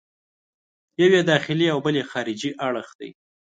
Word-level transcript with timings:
یو 0.99 1.09
یې 1.15 1.21
داخلي 1.31 1.67
او 1.73 1.79
بل 1.85 1.93
یې 1.99 2.05
خارجي 2.11 2.49
اړخ 2.67 2.89
دی. 2.99 3.09